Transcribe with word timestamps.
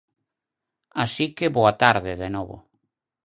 Así 1.03 1.25
que 1.37 1.53
boa 1.57 1.73
tarde 1.83 2.11
de 2.21 2.29
novo. 2.35 2.57